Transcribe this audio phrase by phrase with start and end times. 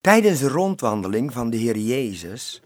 [0.00, 2.62] Tijdens de rondwandeling van de Heer Jezus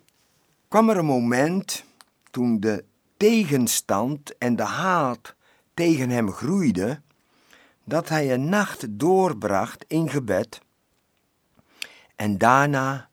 [0.69, 1.84] kwam er een moment
[2.30, 2.84] toen de
[3.17, 5.34] tegenstand en de haat
[5.75, 7.00] tegen hem groeide,
[7.84, 10.61] dat hij een nacht doorbracht in gebed
[12.16, 13.09] en daarna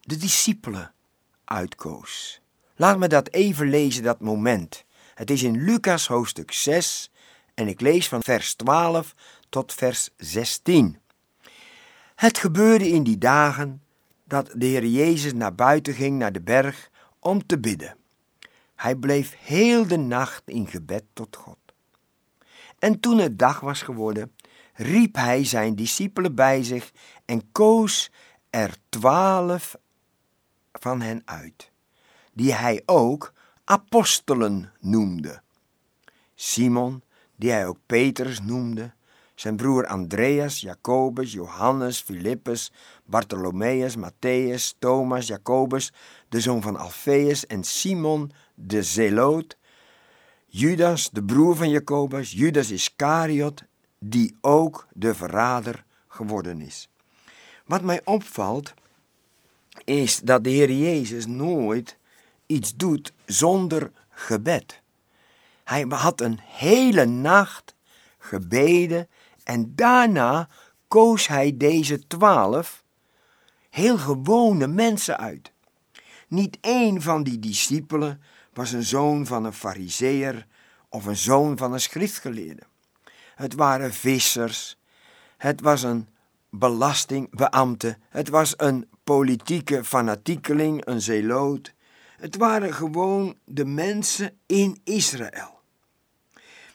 [0.00, 0.92] de discipelen
[1.44, 2.40] uitkoos.
[2.76, 4.84] Laat me dat even lezen, dat moment.
[5.14, 7.10] Het is in Lucas hoofdstuk 6
[7.54, 9.14] en ik lees van vers 12
[9.48, 10.98] tot vers 16.
[12.16, 13.82] Het gebeurde in die dagen
[14.24, 17.96] dat de Heer Jezus naar buiten ging naar de berg om te bidden.
[18.74, 21.58] Hij bleef heel de nacht in gebed tot God.
[22.78, 24.32] En toen het dag was geworden,
[24.74, 26.92] riep hij zijn discipelen bij zich
[27.24, 28.10] en koos
[28.50, 29.76] er twaalf
[30.72, 31.70] van hen uit,
[32.32, 33.32] die hij ook
[33.64, 35.42] apostelen noemde.
[36.34, 37.02] Simon,
[37.36, 38.94] die hij ook Petrus noemde,
[39.36, 42.72] zijn broer Andreas, Jacobus, Johannes, Filippus,
[43.04, 45.92] Bartholomeus, Matthäus, Thomas, Jacobus,
[46.28, 49.56] de zoon van Alfeus en Simon de Zeloot,
[50.46, 53.62] Judas, de broer van Jacobus, Judas Iscariot,
[53.98, 56.88] die ook de verrader geworden is.
[57.64, 58.74] Wat mij opvalt,
[59.84, 61.96] is dat de Heer Jezus nooit
[62.46, 64.82] iets doet zonder gebed.
[65.64, 67.74] Hij had een hele nacht
[68.18, 69.08] gebeden
[69.46, 70.48] en daarna
[70.88, 72.84] koos hij deze twaalf
[73.70, 75.52] heel gewone mensen uit.
[76.28, 78.22] Niet één van die discipelen
[78.52, 80.46] was een zoon van een fariseer
[80.88, 82.62] of een zoon van een schriftgeleerde.
[83.34, 84.78] Het waren vissers,
[85.36, 86.08] het was een
[86.50, 91.74] belastingbeambte, het was een politieke fanatiekeling, een zeloot.
[92.16, 95.55] Het waren gewoon de mensen in Israël.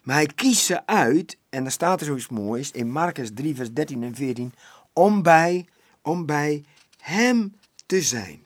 [0.01, 3.71] Maar hij kiest ze uit, en er staat er zoiets moois in Marcus 3, vers
[3.71, 4.53] 13 en 14,
[4.93, 5.65] om bij,
[6.01, 6.63] om bij
[6.97, 8.45] hem te zijn.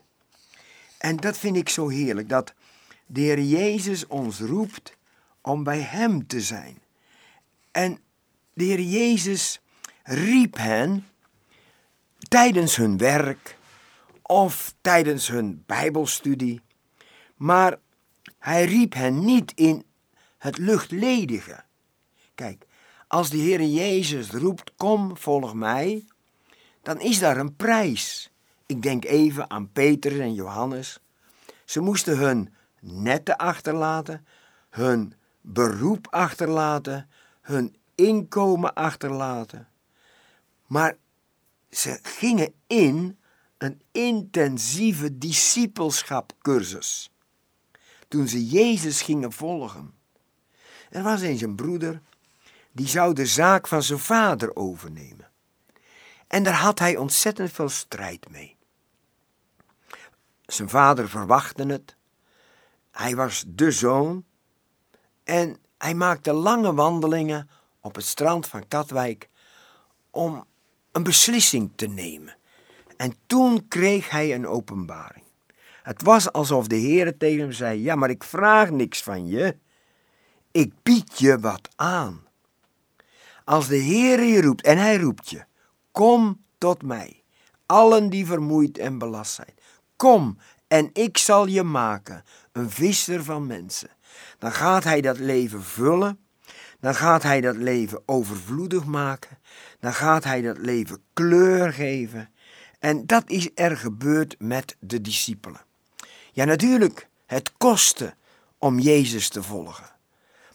[0.98, 2.54] En dat vind ik zo heerlijk, dat
[3.06, 4.98] de Heer Jezus ons roept
[5.42, 6.78] om bij hem te zijn.
[7.72, 8.00] En
[8.54, 9.62] de Heer Jezus
[10.04, 11.08] riep hen
[12.18, 13.58] tijdens hun werk
[14.22, 16.62] of tijdens hun Bijbelstudie,
[17.36, 17.78] maar
[18.40, 19.86] hij riep hen niet in
[20.46, 21.64] het luchtledige.
[22.36, 22.66] Kijk,
[23.08, 26.06] als de Heer Jezus roept, kom, volg mij,
[26.82, 28.32] dan is daar een prijs.
[28.66, 31.00] Ik denk even aan Peter en Johannes.
[31.66, 34.26] Ze moesten hun netten achterlaten,
[34.70, 37.10] hun beroep achterlaten,
[37.42, 39.68] hun inkomen achterlaten.
[40.68, 40.98] Maar
[41.70, 43.20] ze gingen in
[43.58, 47.12] een intensieve discipelschapcursus.
[48.08, 49.94] Toen ze Jezus gingen volgen.
[50.96, 52.02] Er was eens een broeder,
[52.72, 55.30] die zou de zaak van zijn vader overnemen.
[56.28, 58.56] En daar had hij ontzettend veel strijd mee.
[60.46, 61.96] Zijn vader verwachtte het.
[62.92, 64.24] Hij was de zoon.
[65.24, 69.30] En hij maakte lange wandelingen op het strand van Katwijk
[70.10, 70.46] om
[70.92, 72.36] een beslissing te nemen.
[72.98, 75.26] En toen kreeg hij een openbaring.
[75.84, 79.64] Het was alsof de Heer tegen hem zei: Ja, maar ik vraag niks van je.
[80.56, 82.24] Ik bied je wat aan.
[83.44, 85.46] Als de Heer je roept en hij roept je,
[85.92, 87.24] kom tot mij,
[87.66, 89.54] allen die vermoeid en belast zijn.
[89.96, 93.90] Kom en ik zal je maken een visser van mensen.
[94.38, 96.20] Dan gaat hij dat leven vullen,
[96.80, 99.38] dan gaat hij dat leven overvloedig maken,
[99.80, 102.30] dan gaat hij dat leven kleur geven.
[102.80, 105.62] En dat is er gebeurd met de discipelen.
[106.32, 108.16] Ja, natuurlijk, het kostte
[108.58, 109.95] om Jezus te volgen.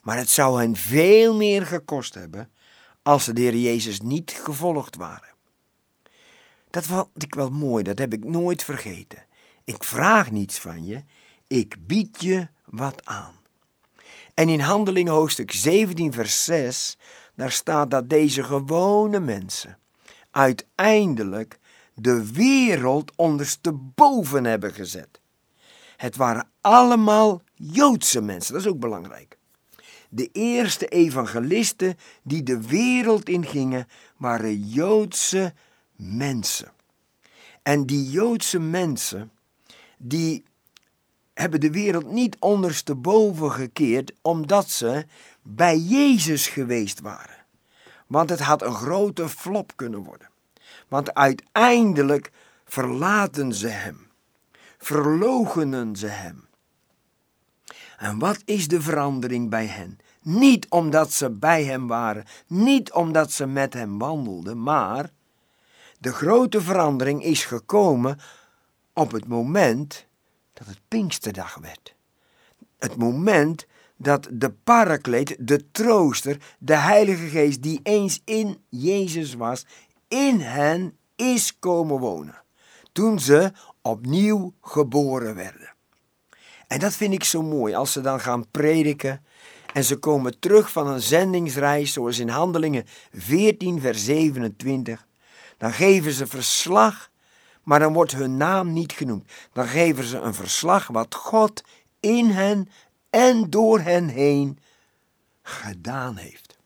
[0.00, 2.50] Maar het zou hen veel meer gekost hebben
[3.02, 5.34] als ze de Heer Jezus niet gevolgd waren.
[6.70, 9.24] Dat vond ik wel mooi, dat heb ik nooit vergeten.
[9.64, 11.02] Ik vraag niets van je,
[11.46, 13.34] ik bied je wat aan.
[14.34, 16.98] En in Handelingen hoofdstuk 17, vers 6,
[17.34, 19.78] daar staat dat deze gewone mensen
[20.30, 21.58] uiteindelijk
[21.94, 25.20] de wereld ondersteboven hebben gezet.
[25.96, 29.38] Het waren allemaal Joodse mensen, dat is ook belangrijk.
[30.12, 35.54] De eerste evangelisten die de wereld ingingen waren Joodse
[35.96, 36.72] mensen.
[37.62, 39.30] En die Joodse mensen,
[39.98, 40.44] die
[41.34, 45.06] hebben de wereld niet ondersteboven gekeerd omdat ze
[45.42, 47.44] bij Jezus geweest waren.
[48.06, 50.28] Want het had een grote flop kunnen worden.
[50.88, 52.30] Want uiteindelijk
[52.64, 54.08] verlaten ze hem,
[54.78, 56.48] verlogenen ze hem.
[58.00, 59.98] En wat is de verandering bij hen?
[60.22, 65.10] Niet omdat ze bij hem waren, niet omdat ze met hem wandelden, maar
[65.98, 68.18] De grote verandering is gekomen
[68.92, 70.06] op het moment
[70.52, 71.94] dat het Pinksterdag werd.
[72.78, 73.66] Het moment
[73.96, 79.66] dat de parakleet, de trooster, de Heilige Geest die eens in Jezus was,
[80.08, 82.42] in hen is komen wonen.
[82.92, 83.52] Toen ze
[83.82, 85.74] opnieuw geboren werden.
[86.70, 89.24] En dat vind ik zo mooi als ze dan gaan prediken
[89.72, 95.06] en ze komen terug van een zendingsreis, zoals in Handelingen 14, vers 27.
[95.58, 97.10] Dan geven ze verslag,
[97.62, 99.30] maar dan wordt hun naam niet genoemd.
[99.52, 101.62] Dan geven ze een verslag wat God
[102.00, 102.68] in hen
[103.10, 104.58] en door hen heen
[105.42, 106.58] gedaan heeft.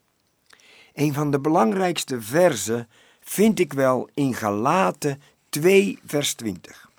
[0.94, 2.88] Een van de belangrijkste versen
[3.20, 6.90] vind ik wel in Galaten 2, vers 20.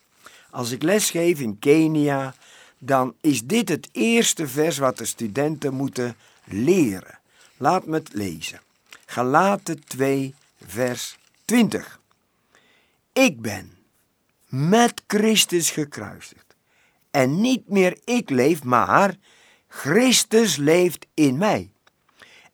[0.49, 2.33] Als ik lesgeef in Kenia,
[2.85, 7.19] dan is dit het eerste vers wat de studenten moeten leren.
[7.57, 8.59] Laat me het lezen.
[9.05, 10.33] Galaten 2,
[10.65, 11.99] vers 20.
[13.13, 13.77] Ik ben
[14.45, 16.55] met Christus gekruisigd.
[17.11, 19.15] En niet meer ik leef, maar
[19.67, 21.71] Christus leeft in mij.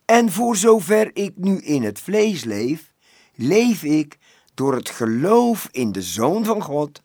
[0.06, 2.94] En voor zover ik nu in het vlees leef,
[3.36, 4.18] leef ik
[4.54, 7.02] door het geloof in de Zoon van God,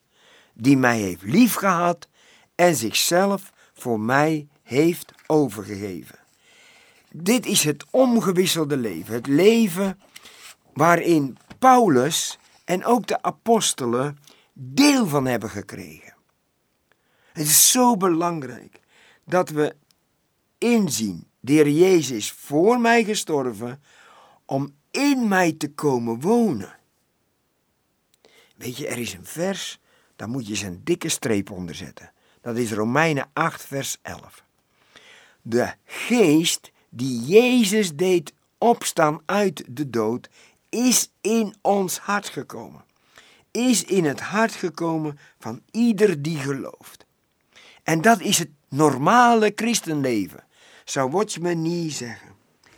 [0.55, 2.09] die mij heeft liefgehad
[2.57, 6.19] en zichzelf voor mij heeft overgegeven.
[7.11, 10.01] Dit is het omgewisselde leven, het leven
[10.73, 14.19] waarin Paulus en ook de apostelen
[14.53, 16.15] deel van hebben gekregen.
[17.33, 18.81] Het is zo belangrijk
[19.25, 19.77] dat we
[20.59, 23.83] inzien, de Heer Jezus is voor mij gestorven
[24.45, 26.79] om in mij te komen wonen.
[28.57, 29.81] Weet je, er is een vers,
[30.17, 32.13] daar moet je eens een dikke streep onder zetten.
[32.47, 34.45] Dat is Romeinen 8, vers 11.
[35.43, 40.29] De geest die Jezus deed opstaan uit de dood,
[40.69, 42.85] is in ons hart gekomen.
[43.51, 47.07] Is in het hart gekomen van ieder die gelooft.
[47.83, 50.45] En dat is het normale christenleven,
[50.85, 52.35] zou niet zeggen.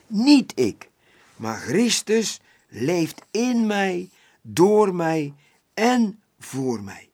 [0.06, 0.90] Niet ik,
[1.36, 4.10] maar Christus leeft in mij,
[4.42, 5.34] door mij
[5.74, 7.07] en voor mij.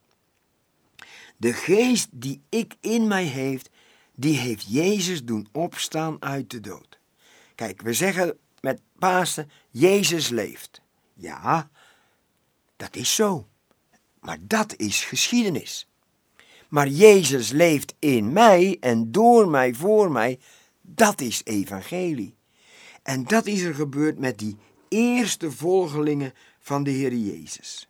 [1.44, 3.70] De geest die ik in mij heeft,
[4.14, 6.98] die heeft Jezus doen opstaan uit de dood.
[7.54, 10.80] Kijk, we zeggen met Pasen, Jezus leeft.
[11.14, 11.70] Ja,
[12.76, 13.48] dat is zo.
[14.20, 15.88] Maar dat is geschiedenis.
[16.68, 20.38] Maar Jezus leeft in mij en door mij, voor mij,
[20.80, 22.36] dat is evangelie.
[23.02, 24.56] En dat is er gebeurd met die
[24.88, 27.88] eerste volgelingen van de Heer Jezus.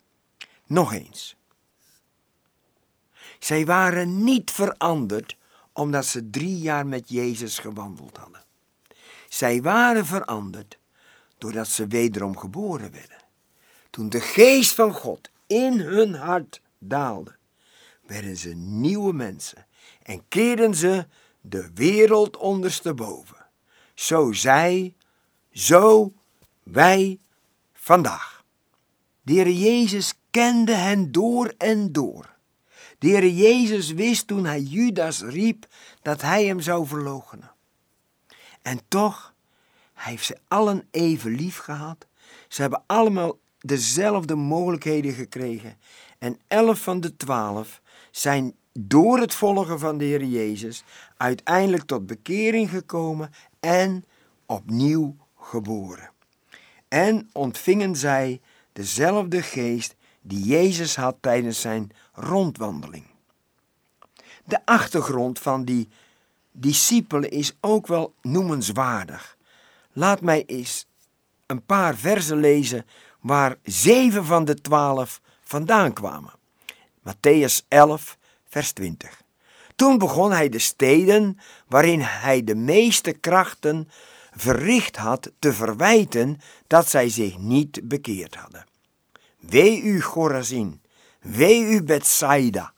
[0.67, 1.37] Nog eens.
[3.45, 5.37] Zij waren niet veranderd
[5.73, 8.45] omdat ze drie jaar met Jezus gewandeld hadden.
[9.29, 10.79] Zij waren veranderd
[11.39, 13.17] doordat ze wederom geboren werden.
[13.91, 17.37] Toen de geest van God in hun hart daalde,
[18.07, 19.67] werden ze nieuwe mensen
[20.03, 21.07] en keerden ze
[21.41, 23.47] de wereld ondersteboven.
[23.95, 24.95] Zo zij,
[25.53, 26.13] zo
[26.63, 27.19] wij
[27.73, 28.45] vandaag.
[29.23, 32.34] De Jezus kende hen door en door.
[32.99, 35.67] De Heer Jezus wist toen hij Judas riep
[36.03, 37.53] dat hij hem zou verloochenen.
[38.63, 39.35] En toch,
[39.93, 42.07] hij heeft ze allen even lief gehad.
[42.49, 45.79] Ze hebben allemaal dezelfde mogelijkheden gekregen.
[46.19, 47.81] En elf van de twaalf
[48.11, 50.85] zijn door het volgen van de Heer Jezus
[51.17, 54.05] uiteindelijk tot bekering gekomen en
[54.47, 56.11] opnieuw geboren.
[56.89, 58.41] En ontvingen zij
[58.73, 63.05] dezelfde geest die Jezus had tijdens zijn rondwandeling.
[64.45, 65.89] De achtergrond van die
[66.53, 69.37] discipelen is ook wel noemenswaardig.
[69.93, 70.87] Laat mij eens
[71.47, 72.87] een paar versen lezen
[73.21, 76.33] waar zeven van de twaalf vandaan kwamen.
[76.99, 78.19] Matthäus 11,
[78.49, 79.23] vers 20.
[79.77, 83.89] Toen begon hij de steden waarin hij de meeste krachten
[84.37, 88.67] verricht had te verwijten dat zij zich niet bekeerd hadden.
[89.39, 90.81] Wee u, Chorazin,
[91.25, 92.73] wee u, Bethsaida,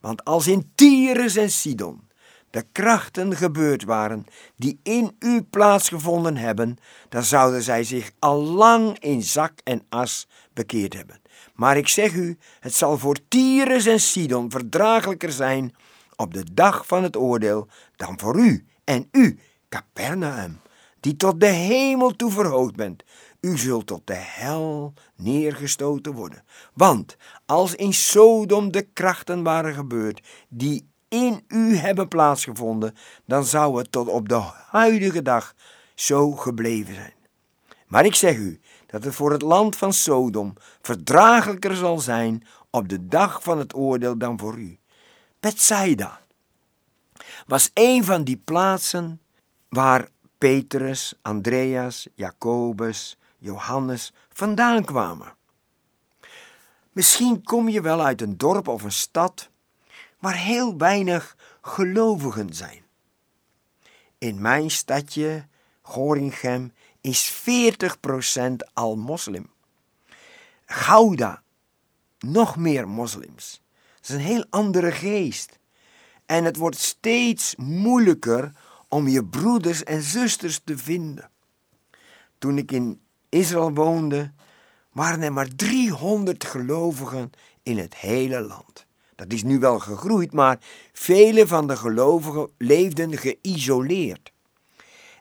[0.00, 2.10] want als in Tyrus en Sidon
[2.50, 4.24] de krachten gebeurd waren
[4.56, 6.76] die in u plaatsgevonden hebben,
[7.08, 11.20] dan zouden zij zich al lang in zak en as bekeerd hebben.
[11.54, 15.74] Maar ik zeg u, het zal voor Tyrus en Sidon verdraaglijker zijn
[16.16, 20.60] op de dag van het oordeel dan voor u en u, Capernaum,
[21.00, 23.04] die tot de hemel toe verhoogd bent
[23.42, 26.44] u zult tot de hel neergestoten worden.
[26.74, 32.94] Want als in Sodom de krachten waren gebeurd die in u hebben plaatsgevonden,
[33.26, 35.54] dan zou het tot op de huidige dag
[35.94, 37.14] zo gebleven zijn.
[37.86, 42.88] Maar ik zeg u dat het voor het land van Sodom verdraaglijker zal zijn op
[42.88, 44.78] de dag van het oordeel dan voor u.
[45.40, 46.20] Bethsaida
[47.46, 49.20] was een van die plaatsen
[49.68, 50.08] waar
[50.38, 55.34] Petrus, Andreas, Jacobus, Johannes vandaan kwamen.
[56.92, 59.50] Misschien kom je wel uit een dorp of een stad
[60.18, 62.82] waar heel weinig gelovigen zijn.
[64.18, 65.46] In mijn stadje,
[65.82, 67.44] Gorinchem, is
[68.40, 69.50] 40% al moslim.
[70.66, 71.42] Gouda,
[72.18, 73.62] nog meer moslims.
[73.96, 75.58] Het is een heel andere geest.
[76.26, 78.52] En het wordt steeds moeilijker
[78.88, 81.30] om je broeders en zusters te vinden.
[82.38, 83.00] Toen ik in
[83.32, 84.30] Israël woonde,
[84.92, 87.30] waren er maar 300 gelovigen
[87.62, 88.86] in het hele land.
[89.14, 90.58] Dat is nu wel gegroeid, maar
[90.92, 94.32] vele van de gelovigen leefden geïsoleerd.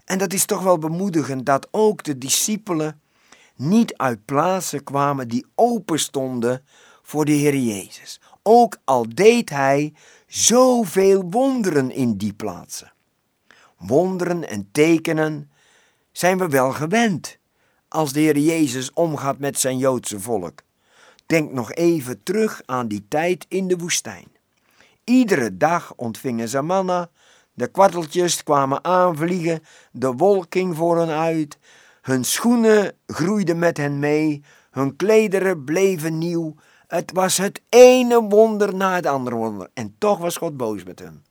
[0.05, 3.01] En dat is toch wel bemoedigend dat ook de discipelen
[3.55, 6.65] niet uit plaatsen kwamen die open stonden
[7.01, 8.19] voor de Heer Jezus.
[8.43, 9.93] Ook al deed hij
[10.27, 12.93] zoveel wonderen in die plaatsen.
[13.77, 15.51] Wonderen en tekenen
[16.11, 17.39] zijn we wel gewend
[17.91, 20.59] als de Heer Jezus omgaat met zijn Joodse volk.
[21.25, 24.27] Denk nog even terug aan die tijd in de woestijn.
[25.03, 27.09] Iedere dag ontvingen ze manna,
[27.53, 31.57] de kwarteltjes kwamen aanvliegen, de wolking voor hen uit,
[32.01, 36.55] hun schoenen groeiden met hen mee, hun klederen bleven nieuw.
[36.87, 39.69] Het was het ene wonder na het andere wonder.
[39.73, 41.25] En toch was God boos met hen.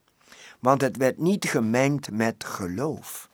[0.58, 3.29] Want het werd niet gemengd met geloof.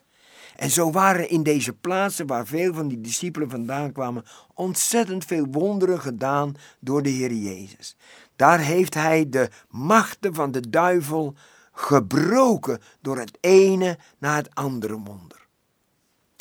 [0.57, 5.47] En zo waren in deze plaatsen waar veel van die discipelen vandaan kwamen, ontzettend veel
[5.51, 7.97] wonderen gedaan door de Heer Jezus.
[8.37, 11.35] Daar heeft hij de machten van de duivel
[11.73, 15.47] gebroken door het ene na het andere wonder.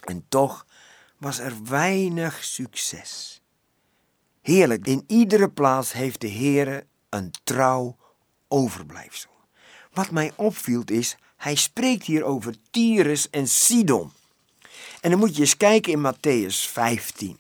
[0.03, 0.65] En toch
[1.17, 3.41] was er weinig succes.
[4.41, 7.97] Heerlijk, in iedere plaats heeft de Heer een trouw
[8.47, 9.31] overblijfsel.
[9.93, 14.11] Wat mij opviel is, hij spreekt hier over Tyrus en Sidon.
[15.01, 17.39] En dan moet je eens kijken in Matthäus 15.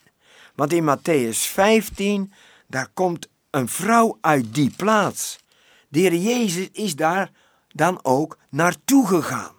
[0.55, 2.33] Want in Matthäus 15,
[2.67, 5.39] daar komt een vrouw uit die plaats.
[5.87, 7.31] De Heer Jezus is daar
[7.67, 9.53] dan ook naartoe gegaan.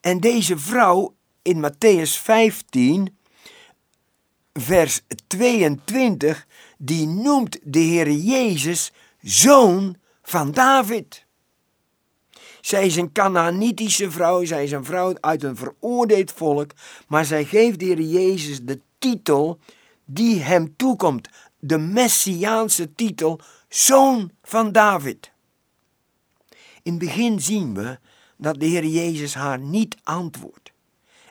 [0.00, 3.18] En deze vrouw in Matthäus 15,
[4.52, 6.46] vers 22,
[6.78, 11.26] die noemt de Heer Jezus zoon van David.
[12.62, 16.70] Zij is een Canaanitische vrouw, zij is een vrouw uit een veroordeeld volk,
[17.08, 19.58] maar zij geeft de Heer Jezus de titel
[20.04, 21.28] die hem toekomt,
[21.58, 25.30] de messiaanse titel, zoon van David.
[26.82, 27.98] In het begin zien we
[28.36, 30.72] dat de Heer Jezus haar niet antwoordt.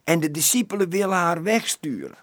[0.04, 2.18] En de discipelen willen haar wegsturen.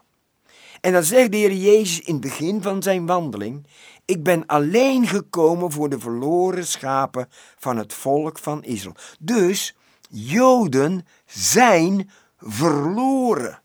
[0.80, 3.66] En dan zegt de Heer Jezus in het begin van zijn wandeling:
[4.08, 8.96] Ik ben alleen gekomen voor de verloren schapen van het volk van Israël.
[9.18, 9.76] Dus
[10.08, 13.62] Joden zijn verloren.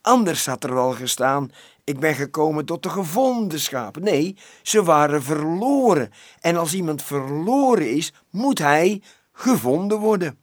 [0.00, 1.50] Anders had er wel gestaan:
[1.84, 4.02] Ik ben gekomen tot de gevonden schapen.
[4.02, 6.10] Nee, ze waren verloren.
[6.40, 9.02] En als iemand verloren is, moet hij
[9.32, 10.38] gevonden worden.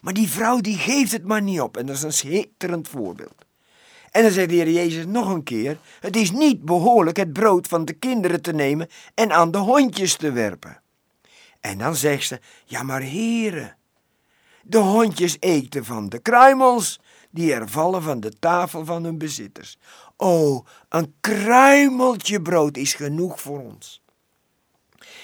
[0.00, 1.76] Maar die vrouw die geeft het maar niet op.
[1.76, 3.44] En dat is een schitterend voorbeeld.
[4.12, 7.66] En dan zegt de Heer Jezus nog een keer: Het is niet behoorlijk het brood
[7.66, 10.80] van de kinderen te nemen en aan de hondjes te werpen.
[11.60, 13.76] En dan zegt ze: Ja, maar heren,
[14.62, 17.00] de hondjes eten van de kruimels
[17.30, 19.78] die er vallen van de tafel van hun bezitters.
[20.16, 24.02] Oh, een kruimeltje brood is genoeg voor ons.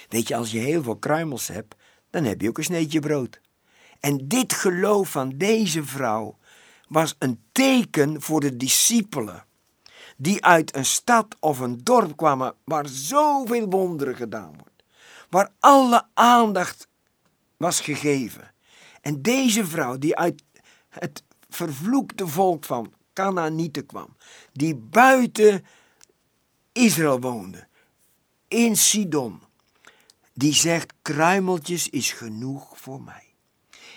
[0.09, 1.75] Weet je, als je heel veel kruimels hebt,
[2.11, 3.40] dan heb je ook een sneetje brood.
[4.00, 6.37] En dit geloof van deze vrouw
[6.88, 9.45] was een teken voor de discipelen,
[10.16, 14.85] die uit een stad of een dorp kwamen waar zoveel wonderen gedaan wordt,
[15.30, 16.88] waar alle aandacht
[17.57, 18.52] was gegeven.
[19.00, 20.42] En deze vrouw, die uit
[20.88, 24.16] het vervloekte volk van Canaanieten kwam,
[24.52, 25.64] die buiten
[26.73, 27.66] Israël woonde,
[28.49, 29.40] in Sidon,
[30.33, 33.35] die zegt: kruimeltjes is genoeg voor mij.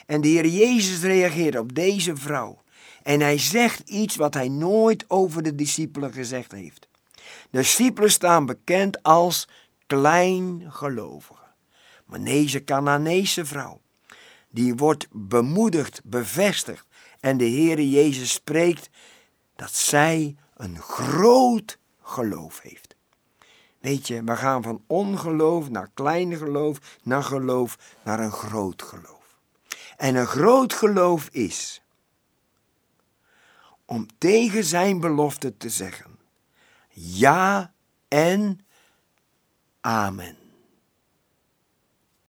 [0.05, 2.60] En de Heer Jezus reageert op deze vrouw.
[3.03, 6.87] En hij zegt iets wat hij nooit over de discipelen gezegd heeft.
[7.49, 9.47] De discipelen staan bekend als
[9.87, 11.55] kleingelovigen.
[12.05, 13.81] Maar deze Canaanese vrouw,
[14.49, 16.85] die wordt bemoedigd, bevestigd.
[17.19, 18.89] En de Heere Jezus spreekt
[19.55, 22.95] dat zij een groot geloof heeft.
[23.79, 29.39] Weet je, we gaan van ongeloof naar klein geloof, naar geloof, naar een groot geloof.
[29.97, 31.80] En een groot geloof is
[33.91, 36.19] om tegen zijn belofte te zeggen:
[36.89, 37.73] Ja
[38.07, 38.65] en
[39.81, 40.40] Amen.